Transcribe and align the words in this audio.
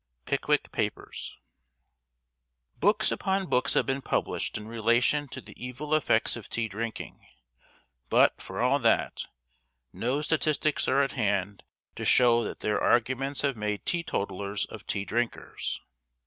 Pickwick 0.25 0.71
Papers. 0.71 1.37
Books 2.79 3.11
upon 3.11 3.45
books 3.45 3.75
have 3.75 3.85
been 3.85 4.01
published 4.01 4.57
in 4.57 4.67
relation 4.67 5.27
to 5.27 5.41
the 5.41 5.53
evil 5.63 5.93
effects 5.93 6.35
of 6.35 6.49
tea 6.49 6.67
drinking, 6.67 7.23
but, 8.09 8.41
for 8.41 8.61
all 8.63 8.79
that, 8.79 9.27
no 9.93 10.19
statistics 10.23 10.87
are 10.87 11.03
at 11.03 11.11
hand 11.11 11.61
to 11.95 12.03
show 12.03 12.43
that 12.43 12.61
their 12.61 12.81
arguments 12.81 13.43
have 13.43 13.55
made 13.55 13.85
teetotalers 13.85 14.65
of 14.65 14.87
tea 14.87 15.05
drinkers. 15.05 15.79